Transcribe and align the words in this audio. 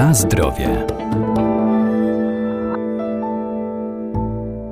Na 0.00 0.14
zdrowie. 0.14 0.86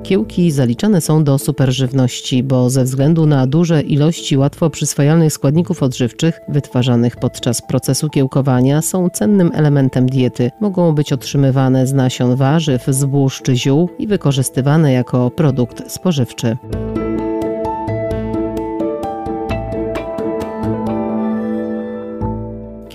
Kiełki 0.03 0.51
zaliczane 0.51 1.01
są 1.01 1.23
do 1.23 1.37
superżywności, 1.37 2.43
bo 2.43 2.69
ze 2.69 2.83
względu 2.83 3.25
na 3.25 3.47
duże 3.47 3.81
ilości 3.81 4.37
łatwo 4.37 4.69
przyswajalnych 4.69 5.33
składników 5.33 5.83
odżywczych 5.83 6.41
wytwarzanych 6.47 7.15
podczas 7.15 7.61
procesu 7.61 8.09
kiełkowania 8.09 8.81
są 8.81 9.09
cennym 9.09 9.51
elementem 9.53 10.09
diety. 10.09 10.51
Mogą 10.59 10.95
być 10.95 11.13
otrzymywane 11.13 11.87
z 11.87 11.93
nasion 11.93 12.35
warzyw, 12.35 12.85
zbóż 12.87 13.41
czy 13.41 13.55
ziół 13.55 13.89
i 13.99 14.07
wykorzystywane 14.07 14.93
jako 14.93 15.31
produkt 15.31 15.91
spożywczy. 15.91 16.57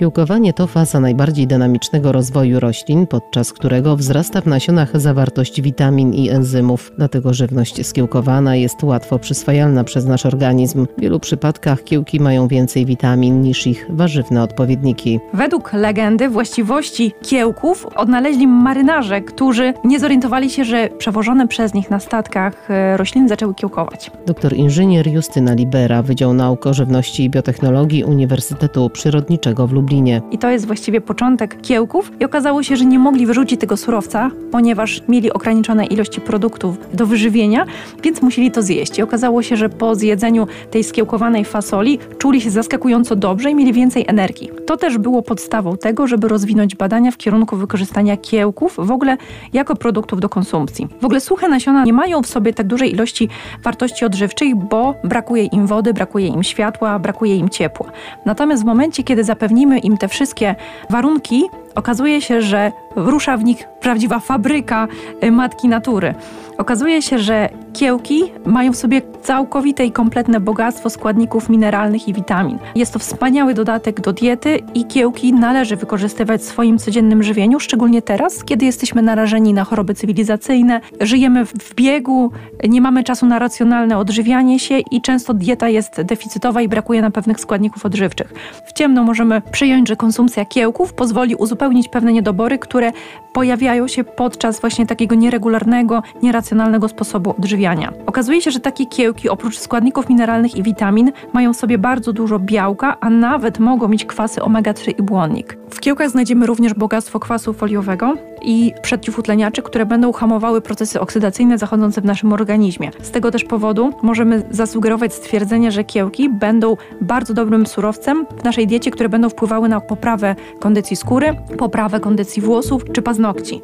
Kiełkowanie 0.04 0.52
to 0.52 0.66
faza 0.66 1.00
najbardziej 1.00 1.46
dynamicznego 1.46 2.12
rozwoju 2.12 2.60
roślin, 2.60 3.06
podczas 3.06 3.52
którego 3.52 3.96
wzrasta 3.96 4.40
w 4.40 4.46
nasionach 4.46 5.00
zawartość 5.00 5.62
witamin 5.62 6.14
i 6.14 6.30
enzymów. 6.30 6.92
Dlatego 6.96 7.34
żywność 7.34 7.86
skiełkowana 7.86 8.56
jest 8.56 8.82
łatwo 8.82 9.18
przyswajalna 9.18 9.84
przez 9.84 10.06
nasz 10.06 10.26
organizm. 10.26 10.86
W 10.98 11.00
wielu 11.00 11.20
przypadkach 11.20 11.84
kiełki 11.84 12.20
mają 12.20 12.48
więcej 12.48 12.86
witamin 12.86 13.42
niż 13.42 13.66
ich 13.66 13.86
warzywne 13.90 14.42
odpowiedniki. 14.42 15.20
Według 15.34 15.72
legendy 15.72 16.28
właściwości 16.28 17.12
kiełków 17.22 17.86
odnaleźli 17.96 18.46
marynarze, 18.46 19.20
którzy 19.20 19.74
nie 19.84 20.00
zorientowali 20.00 20.50
się, 20.50 20.64
że 20.64 20.88
przewożone 20.98 21.48
przez 21.48 21.74
nich 21.74 21.90
na 21.90 22.00
statkach 22.00 22.70
e, 22.70 22.96
rośliny 22.96 23.28
zaczęły 23.28 23.54
kiełkować. 23.54 24.10
Doktor 24.26 24.52
inżynier 24.52 25.08
Justyna 25.08 25.54
Libera, 25.54 26.02
Wydział 26.02 26.34
Nauk 26.34 26.66
o 26.66 26.74
Żywności 26.74 27.24
i 27.24 27.30
Biotechnologii 27.30 28.04
Uniwersytetu 28.04 28.90
Przyrodniczego 28.90 29.66
w 29.66 29.72
Lublinie 29.72 29.93
Lublinie. 29.94 30.22
I 30.30 30.38
to 30.38 30.50
jest 30.50 30.66
właściwie 30.66 31.00
początek 31.00 31.60
kiełków 31.60 32.12
i 32.20 32.24
okazało 32.24 32.62
się, 32.62 32.76
że 32.76 32.84
nie 32.84 32.98
mogli 32.98 33.26
wyrzucić 33.26 33.60
tego 33.60 33.76
surowca, 33.76 34.30
ponieważ 34.50 35.02
mieli 35.08 35.32
ograniczone 35.32 35.86
ilości 35.86 36.20
produktów 36.20 36.78
do 36.96 37.06
wyżywienia, 37.06 37.66
więc 38.02 38.22
musieli 38.22 38.50
to 38.50 38.62
zjeść. 38.62 38.98
I 38.98 39.02
okazało 39.02 39.42
się, 39.42 39.56
że 39.56 39.68
po 39.68 39.94
zjedzeniu 39.94 40.46
tej 40.70 40.84
skiełkowanej 40.84 41.44
fasoli 41.44 41.98
czuli 42.18 42.40
się 42.40 42.50
zaskakująco 42.50 43.16
dobrze 43.16 43.50
i 43.50 43.54
mieli 43.54 43.72
więcej 43.72 44.04
energii. 44.08 44.50
To 44.66 44.76
też 44.76 44.98
było 44.98 45.22
podstawą 45.22 45.76
tego, 45.76 46.06
żeby 46.06 46.28
rozwinąć 46.28 46.76
badania 46.76 47.10
w 47.10 47.16
kierunku 47.16 47.56
wykorzystania 47.56 48.16
kiełków 48.16 48.76
w 48.78 48.90
ogóle 48.90 49.16
jako 49.52 49.76
produktów 49.76 50.20
do 50.20 50.28
konsumpcji. 50.28 50.88
W 51.00 51.04
ogóle 51.04 51.20
suche 51.20 51.48
nasiona 51.48 51.84
nie 51.84 51.92
mają 51.92 52.22
w 52.22 52.26
sobie 52.26 52.52
tak 52.52 52.66
dużej 52.66 52.92
ilości 52.92 53.28
wartości 53.64 54.04
odżywczych, 54.04 54.56
bo 54.56 54.94
brakuje 55.04 55.44
im 55.44 55.66
wody, 55.66 55.94
brakuje 55.94 56.26
im 56.26 56.42
światła, 56.42 56.98
brakuje 56.98 57.36
im 57.36 57.48
ciepła. 57.48 57.86
Natomiast 58.26 58.62
w 58.62 58.66
momencie, 58.66 59.02
kiedy 59.02 59.24
zapewnimy 59.24 59.73
im 59.78 59.98
te 59.98 60.08
wszystkie 60.08 60.54
warunki, 60.90 61.44
okazuje 61.74 62.20
się, 62.20 62.42
że 62.42 62.72
rusza 62.96 63.36
w 63.36 63.44
nich 63.44 63.68
prawdziwa 63.80 64.18
fabryka 64.18 64.88
y, 65.24 65.30
matki 65.30 65.68
natury. 65.68 66.14
Okazuje 66.58 67.02
się, 67.02 67.18
że 67.18 67.48
kiełki 67.72 68.22
mają 68.46 68.72
w 68.72 68.76
sobie 68.76 69.02
całkowite 69.22 69.86
i 69.86 69.92
kompletne 69.92 70.40
bogactwo 70.40 70.90
składników 70.90 71.48
mineralnych 71.48 72.08
i 72.08 72.12
witamin. 72.12 72.58
Jest 72.74 72.92
to 72.92 72.98
wspaniały 72.98 73.54
dodatek 73.54 74.00
do 74.00 74.12
diety 74.12 74.58
i 74.74 74.84
kiełki 74.84 75.32
należy 75.32 75.76
wykorzystywać 75.76 76.40
w 76.40 76.44
swoim 76.44 76.78
codziennym 76.78 77.22
żywieniu, 77.22 77.60
szczególnie 77.60 78.02
teraz, 78.02 78.44
kiedy 78.44 78.66
jesteśmy 78.66 79.02
narażeni 79.02 79.54
na 79.54 79.64
choroby 79.64 79.94
cywilizacyjne, 79.94 80.80
żyjemy 81.00 81.44
w 81.46 81.74
biegu, 81.74 82.30
nie 82.68 82.80
mamy 82.80 83.04
czasu 83.04 83.26
na 83.26 83.38
racjonalne 83.38 83.98
odżywianie 83.98 84.58
się 84.58 84.78
i 84.78 85.00
często 85.02 85.34
dieta 85.34 85.68
jest 85.68 86.02
deficytowa 86.02 86.62
i 86.62 86.68
brakuje 86.68 87.02
na 87.02 87.10
pewnych 87.10 87.40
składników 87.40 87.86
odżywczych. 87.86 88.32
W 88.66 88.72
ciemno 88.72 89.02
możemy 89.02 89.42
przyjąć, 89.52 89.88
że 89.88 89.96
konsumpcja 89.96 90.44
kiełków 90.44 90.92
pozwoli 90.92 91.34
uzupełnić 91.34 91.63
pewne 91.92 92.12
niedobory, 92.12 92.58
które 92.58 92.92
pojawiają 93.32 93.88
się 93.88 94.04
podczas 94.04 94.60
właśnie 94.60 94.86
takiego 94.86 95.14
nieregularnego, 95.14 96.02
nieracjonalnego 96.22 96.88
sposobu 96.88 97.34
odżywiania. 97.38 97.92
Okazuje 98.06 98.40
się, 98.40 98.50
że 98.50 98.60
takie 98.60 98.86
kiełki 98.86 99.28
oprócz 99.28 99.58
składników 99.58 100.08
mineralnych 100.08 100.56
i 100.56 100.62
witamin 100.62 101.12
mają 101.32 101.52
w 101.52 101.56
sobie 101.56 101.78
bardzo 101.78 102.12
dużo 102.12 102.38
białka, 102.38 102.96
a 103.00 103.10
nawet 103.10 103.58
mogą 103.58 103.88
mieć 103.88 104.04
kwasy 104.04 104.40
omega-3 104.40 104.94
i 104.98 105.02
błonnik. 105.02 105.58
W 105.70 105.80
kiełkach 105.80 106.10
znajdziemy 106.10 106.46
również 106.46 106.74
bogactwo 106.74 107.20
kwasu 107.20 107.52
foliowego 107.52 108.14
i 108.42 108.72
przeciwutleniaczy, 108.82 109.62
które 109.62 109.86
będą 109.86 110.12
hamowały 110.12 110.60
procesy 110.60 111.00
oksydacyjne 111.00 111.58
zachodzące 111.58 112.00
w 112.00 112.04
naszym 112.04 112.32
organizmie. 112.32 112.90
Z 113.02 113.10
tego 113.10 113.30
też 113.30 113.44
powodu 113.44 113.92
możemy 114.02 114.42
zasugerować 114.50 115.14
stwierdzenie, 115.14 115.72
że 115.72 115.84
kiełki 115.84 116.30
będą 116.30 116.76
bardzo 117.00 117.34
dobrym 117.34 117.66
surowcem 117.66 118.26
w 118.40 118.44
naszej 118.44 118.66
diecie, 118.66 118.90
które 118.90 119.08
będą 119.08 119.28
wpływały 119.28 119.68
na 119.68 119.80
poprawę 119.80 120.36
kondycji 120.60 120.96
skóry, 120.96 121.36
poprawę 121.58 122.00
kondycji 122.00 122.42
włosów 122.42 122.82
czy 122.92 123.02
paznokci. 123.02 123.62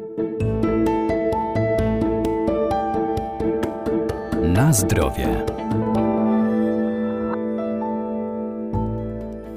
Na 4.43 4.73
zdrowie. 4.73 5.60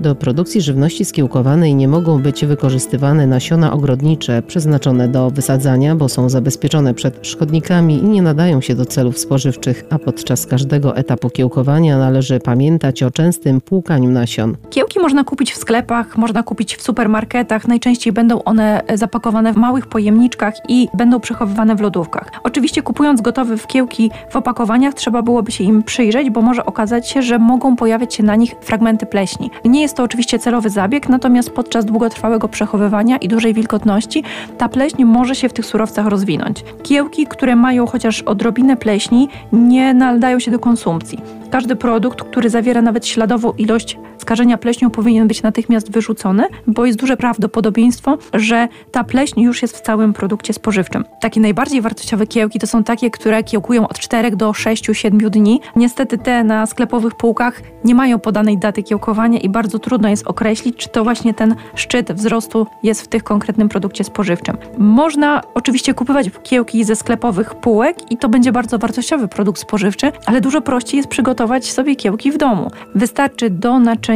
Do 0.04 0.14
produkcji 0.14 0.62
żywności 0.62 1.04
skiełkowanej 1.04 1.74
nie 1.74 1.88
mogą 1.88 2.22
być 2.22 2.44
wykorzystywane 2.44 3.26
nasiona 3.26 3.72
ogrodnicze 3.72 4.42
przeznaczone 4.42 5.08
do 5.08 5.30
wysadzania, 5.30 5.96
bo 5.96 6.08
są 6.08 6.28
zabezpieczone 6.28 6.94
przed 6.94 7.26
szkodnikami 7.26 7.98
i 7.98 8.02
nie 8.02 8.22
nadają 8.22 8.60
się 8.60 8.74
do 8.74 8.84
celów 8.86 9.18
spożywczych, 9.18 9.84
a 9.90 9.98
podczas 9.98 10.46
każdego 10.46 10.96
etapu 10.96 11.30
kiełkowania 11.30 11.98
należy 11.98 12.40
pamiętać 12.40 13.02
o 13.02 13.10
częstym 13.10 13.60
płukaniu 13.60 14.10
nasion. 14.10 14.56
Kiełki 14.70 15.00
można 15.00 15.24
kupić 15.24 15.52
w 15.52 15.56
sklepach, 15.56 16.16
można 16.16 16.42
kupić 16.42 16.76
w 16.76 16.82
supermarketach. 16.82 17.68
Najczęściej 17.68 18.12
będą 18.12 18.42
one 18.42 18.82
zapakowane 18.94 19.52
w 19.52 19.56
małych 19.56 19.86
pojemniczkach 19.86 20.54
i 20.68 20.88
będą 20.94 21.20
przechowywane 21.20 21.76
w 21.76 21.80
lodówkach. 21.80 22.30
Oczywiście 22.42 22.82
kupując 22.82 23.20
gotowe 23.20 23.58
kiełki 23.66 24.10
w 24.30 24.36
opakowaniach 24.36 24.94
trzeba 24.94 25.22
byłoby 25.22 25.52
się 25.52 25.64
im 25.64 25.82
przyjrzeć, 25.82 26.30
bo 26.30 26.42
może 26.42 26.66
okazać 26.66 27.08
się, 27.08 27.22
że 27.22 27.38
mogą 27.38 27.76
pojawiać 27.76 28.14
się 28.14 28.22
na 28.22 28.36
nich 28.36 28.54
fragmenty 28.60 29.06
pleśni. 29.06 29.50
Nie 29.64 29.82
jest 29.82 29.93
to 29.94 30.02
oczywiście 30.02 30.38
celowy 30.38 30.70
zabieg, 30.70 31.08
natomiast 31.08 31.50
podczas 31.50 31.84
długotrwałego 31.84 32.48
przechowywania 32.48 33.16
i 33.16 33.28
dużej 33.28 33.54
wilgotności 33.54 34.22
ta 34.58 34.68
pleśń 34.68 35.04
może 35.04 35.34
się 35.34 35.48
w 35.48 35.52
tych 35.52 35.66
surowcach 35.66 36.06
rozwinąć. 36.06 36.64
Kiełki, 36.82 37.26
które 37.26 37.56
mają 37.56 37.86
chociaż 37.86 38.22
odrobinę 38.22 38.76
pleśni, 38.76 39.28
nie 39.52 39.94
nadają 39.94 40.38
się 40.38 40.50
do 40.50 40.58
konsumpcji. 40.58 41.18
Każdy 41.50 41.76
produkt, 41.76 42.22
który 42.22 42.50
zawiera 42.50 42.82
nawet 42.82 43.06
śladową 43.06 43.52
ilość 43.52 43.98
skażenia 44.24 44.58
pleśnią, 44.58 44.90
powinien 44.90 45.28
być 45.28 45.42
natychmiast 45.42 45.90
wyrzucony, 45.90 46.44
bo 46.66 46.86
jest 46.86 46.98
duże 46.98 47.16
prawdopodobieństwo, 47.16 48.18
że 48.34 48.68
ta 48.92 49.04
pleśń 49.04 49.40
już 49.40 49.62
jest 49.62 49.76
w 49.76 49.80
całym 49.80 50.12
produkcie 50.12 50.52
spożywczym. 50.52 51.04
Takie 51.20 51.40
najbardziej 51.40 51.80
wartościowe 51.80 52.26
kiełki 52.26 52.58
to 52.58 52.66
są 52.66 52.84
takie, 52.84 53.10
które 53.10 53.42
kiełkują 53.42 53.88
od 53.88 53.98
4 53.98 54.36
do 54.36 54.50
6-7 54.50 55.30
dni. 55.30 55.60
Niestety 55.76 56.18
te 56.18 56.44
na 56.44 56.66
sklepowych 56.66 57.14
półkach 57.14 57.60
nie 57.84 57.94
mają 57.94 58.18
podanej 58.18 58.58
daty 58.58 58.82
kiełkowania 58.82 59.38
i 59.38 59.48
bardzo 59.48 59.78
trudno 59.78 60.08
jest 60.08 60.26
określić, 60.26 60.76
czy 60.76 60.88
to 60.88 61.04
właśnie 61.04 61.34
ten 61.34 61.54
szczyt 61.74 62.12
wzrostu 62.12 62.66
jest 62.82 63.02
w 63.02 63.08
tych 63.08 63.24
konkretnym 63.24 63.68
produkcie 63.68 64.04
spożywczym. 64.04 64.56
Można 64.78 65.40
oczywiście 65.54 65.94
kupować 65.94 66.30
kiełki 66.42 66.84
ze 66.84 66.96
sklepowych 66.96 67.54
półek 67.54 68.12
i 68.12 68.16
to 68.16 68.28
będzie 68.28 68.52
bardzo 68.52 68.78
wartościowy 68.78 69.28
produkt 69.28 69.60
spożywczy, 69.60 70.12
ale 70.26 70.40
dużo 70.40 70.60
prościej 70.60 70.96
jest 70.96 71.08
przygotować 71.08 71.72
sobie 71.72 71.96
kiełki 71.96 72.32
w 72.32 72.36
domu. 72.36 72.70
Wystarczy 72.94 73.50
do 73.50 73.78
naczynia 73.78 74.13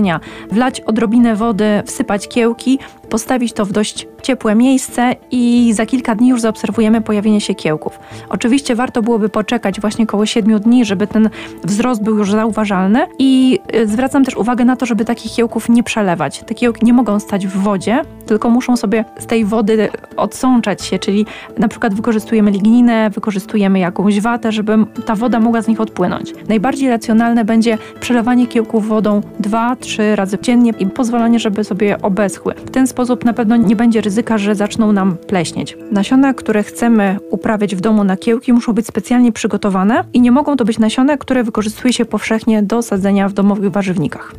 wlać 0.52 0.80
odrobinę 0.80 1.36
wody, 1.36 1.82
wsypać 1.86 2.28
kiełki, 2.28 2.78
postawić 3.10 3.52
to 3.52 3.64
w 3.64 3.72
dość 3.72 4.06
ciepłe 4.22 4.54
miejsce 4.54 5.14
i 5.30 5.72
za 5.72 5.86
kilka 5.86 6.14
dni 6.14 6.28
już 6.28 6.40
zaobserwujemy 6.40 7.00
pojawienie 7.00 7.40
się 7.40 7.54
kiełków. 7.54 7.98
Oczywiście 8.28 8.74
warto 8.74 9.02
byłoby 9.02 9.28
poczekać 9.28 9.80
właśnie 9.80 10.04
około 10.04 10.26
7 10.26 10.60
dni, 10.60 10.84
żeby 10.84 11.06
ten 11.06 11.30
wzrost 11.64 12.02
był 12.02 12.18
już 12.18 12.30
zauważalny 12.30 13.06
i 13.18 13.58
y, 13.74 13.88
zwracam 13.88 14.24
też 14.24 14.36
uwagę 14.36 14.64
na 14.64 14.76
to, 14.76 14.86
żeby 14.86 15.04
takich 15.04 15.32
kiełków 15.32 15.68
nie 15.68 15.82
przelewać. 15.82 16.44
Te 16.46 16.54
kiełki 16.54 16.86
nie 16.86 16.92
mogą 16.92 17.20
stać 17.20 17.46
w 17.46 17.56
wodzie, 17.56 18.02
tylko 18.26 18.50
muszą 18.50 18.76
sobie 18.76 19.04
z 19.18 19.26
tej 19.26 19.44
wody 19.44 19.88
odsączać 20.16 20.84
się, 20.84 20.98
czyli 20.98 21.26
na 21.58 21.68
przykład 21.68 21.94
wykorzystujemy 21.94 22.50
ligninę, 22.50 23.10
wykorzystujemy 23.10 23.78
jakąś 23.78 24.20
watę, 24.20 24.52
żeby 24.52 24.76
ta 25.06 25.14
woda 25.14 25.40
mogła 25.40 25.62
z 25.62 25.68
nich 25.68 25.80
odpłynąć. 25.80 26.32
Najbardziej 26.48 26.88
racjonalne 26.88 27.44
będzie 27.44 27.78
przelewanie 28.00 28.46
kiełków 28.46 28.88
wodą 28.88 29.20
2-3 29.40 30.14
razy 30.14 30.38
dziennie 30.42 30.72
i 30.78 30.86
pozwolenie, 30.86 31.38
żeby 31.38 31.64
sobie 31.64 32.02
obeschły. 32.02 32.54
W 32.54 32.70
ten 32.70 32.86
sposób 32.98 33.24
na 33.24 33.32
pewno 33.32 33.56
nie 33.56 33.76
będzie 33.76 34.00
ryzyka, 34.00 34.38
że 34.38 34.54
zaczną 34.54 34.92
nam 34.92 35.16
pleśnieć. 35.16 35.76
Nasiona, 35.90 36.34
które 36.34 36.62
chcemy 36.62 37.18
uprawiać 37.30 37.76
w 37.76 37.80
domu 37.80 38.04
na 38.04 38.16
kiełki, 38.16 38.52
muszą 38.52 38.72
być 38.72 38.86
specjalnie 38.86 39.32
przygotowane 39.32 40.04
i 40.12 40.20
nie 40.20 40.32
mogą 40.32 40.56
to 40.56 40.64
być 40.64 40.78
nasiona, 40.78 41.16
które 41.16 41.44
wykorzystuje 41.44 41.92
się 41.92 42.04
powszechnie 42.04 42.62
do 42.62 42.82
sadzenia 42.82 43.28
w 43.28 43.32
domowych 43.32 43.70
warzywnikach. 43.70 44.34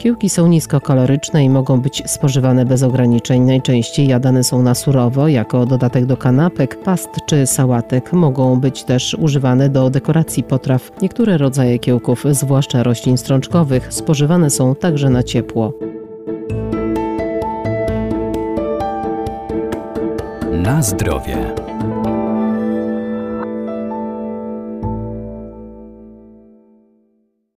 Kiełki 0.00 0.28
są 0.28 0.46
niskokaloryczne 0.46 1.44
i 1.44 1.50
mogą 1.50 1.80
być 1.80 2.02
spożywane 2.06 2.64
bez 2.64 2.82
ograniczeń. 2.82 3.42
Najczęściej 3.42 4.08
jadane 4.08 4.44
są 4.44 4.62
na 4.62 4.74
surowo, 4.74 5.28
jako 5.28 5.66
dodatek 5.66 6.06
do 6.06 6.16
kanapek, 6.16 6.82
past 6.82 7.08
czy 7.26 7.46
sałatek. 7.46 8.12
Mogą 8.12 8.60
być 8.60 8.84
też 8.84 9.16
używane 9.20 9.68
do 9.68 9.90
dekoracji 9.90 10.42
potraw. 10.42 10.90
Niektóre 11.02 11.38
rodzaje 11.38 11.78
kiełków, 11.78 12.24
zwłaszcza 12.30 12.82
roślin 12.82 13.18
strączkowych, 13.18 13.92
spożywane 13.92 14.50
są 14.50 14.74
także 14.74 15.10
na 15.10 15.22
ciepło. 15.22 15.72
Na 20.52 20.82
zdrowie. 20.82 21.36